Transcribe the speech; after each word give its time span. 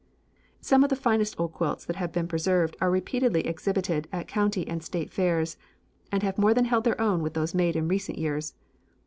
Some 0.61 0.83
of 0.83 0.89
the 0.89 0.95
finest 0.95 1.39
old 1.39 1.53
quilts 1.53 1.85
that 1.85 1.95
have 1.97 2.11
been 2.11 2.27
preserved 2.27 2.75
are 2.81 2.89
repeatedly 2.89 3.45
exhibited 3.45 4.07
at 4.11 4.27
county 4.27 4.67
and 4.67 4.83
state 4.83 5.11
fairs, 5.13 5.57
and 6.11 6.23
have 6.23 6.39
more 6.39 6.55
than 6.55 6.65
held 6.65 6.85
their 6.85 6.99
own 6.99 7.21
with 7.21 7.35
those 7.35 7.53
made 7.53 7.75
in 7.75 7.87
recent 7.87 8.17
years. 8.17 8.55